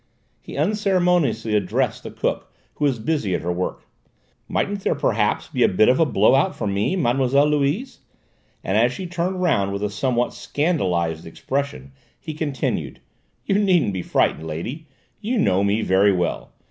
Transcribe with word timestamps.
He 0.39 0.57
unceremoniously 0.57 1.55
addressed 1.55 2.01
the 2.01 2.09
cook 2.09 2.51
who 2.73 2.85
was 2.85 2.97
busy 2.97 3.35
at 3.35 3.43
her 3.43 3.51
work: 3.53 3.83
"Mightn't 4.47 4.79
there 4.83 4.95
perhaps 4.95 5.47
be 5.47 5.61
a 5.61 5.67
bit 5.67 5.89
of 5.89 5.99
a 5.99 6.07
blow 6.07 6.33
out 6.33 6.55
for 6.55 6.65
me, 6.65 6.95
Mme. 6.95 7.21
Louise?" 7.21 7.99
and 8.63 8.77
as 8.77 8.91
she 8.91 9.05
turned 9.05 9.43
round 9.43 9.71
with 9.71 9.83
a 9.83 9.91
somewhat 9.91 10.33
scandalised 10.33 11.27
expression 11.27 11.91
he 12.19 12.33
continued: 12.33 12.99
"you 13.45 13.59
needn't 13.59 13.93
be 13.93 14.01
frightened, 14.01 14.47
lady, 14.47 14.87
you 15.19 15.37
know 15.37 15.63
me 15.63 15.83
very 15.83 16.11
well. 16.11 16.51